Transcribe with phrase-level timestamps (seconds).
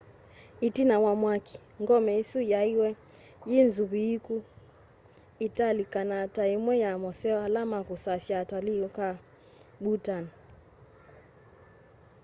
[0.67, 2.89] itina wa mwaki ngome isu niyaiiwe
[3.49, 4.35] yi nzuviiku
[5.45, 9.07] iitalikana ta imwe ya moseo ala makusasya atalii ku
[9.83, 10.23] bhutan